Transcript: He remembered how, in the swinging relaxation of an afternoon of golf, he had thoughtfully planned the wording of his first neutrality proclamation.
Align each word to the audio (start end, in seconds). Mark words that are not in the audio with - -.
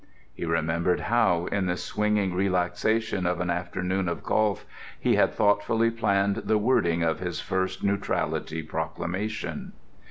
He 0.33 0.45
remembered 0.45 0.99
how, 1.01 1.45
in 1.51 1.67
the 1.67 1.77
swinging 1.77 2.33
relaxation 2.33 3.27
of 3.27 3.39
an 3.39 3.51
afternoon 3.51 4.09
of 4.09 4.23
golf, 4.23 4.65
he 4.99 5.13
had 5.13 5.31
thoughtfully 5.31 5.91
planned 5.91 6.37
the 6.37 6.57
wording 6.57 7.03
of 7.03 7.19
his 7.19 7.39
first 7.39 7.83
neutrality 7.83 8.63
proclamation. 8.63 9.73